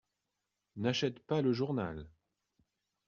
N’achète 0.77 1.19
pas 1.19 1.43
le 1.43 1.53
journal! 1.53 2.09